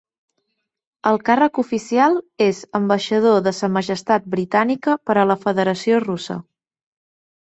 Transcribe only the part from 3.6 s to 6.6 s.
Majestat Britànica per a la Federació Russa.